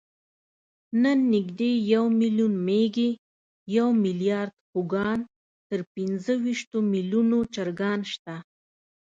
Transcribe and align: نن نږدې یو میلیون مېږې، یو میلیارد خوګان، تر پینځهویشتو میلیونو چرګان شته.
نن 1.01 1.17
نږدې 1.33 1.71
یو 1.93 2.05
میلیون 2.19 2.53
مېږې، 2.67 3.09
یو 3.75 3.87
میلیارد 4.03 4.53
خوګان، 4.71 5.19
تر 5.69 5.79
پینځهویشتو 5.93 6.77
میلیونو 6.93 7.37
چرګان 7.53 7.99
شته. 8.11 8.35